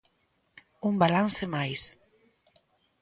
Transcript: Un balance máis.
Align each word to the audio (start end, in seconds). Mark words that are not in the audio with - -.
Un 0.89 0.93
balance 1.03 1.41
máis. 1.55 1.81